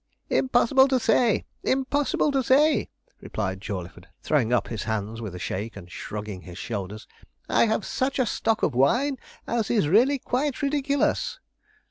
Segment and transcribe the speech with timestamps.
[0.31, 1.45] 'Impossible to say!
[1.61, 6.57] Impossible to say!' replied Jawleyford, throwing up his hands with a shake, and shrugging his
[6.57, 7.05] shoulders.
[7.47, 11.39] 'I have such a stock of wine as is really quite ridiculous.'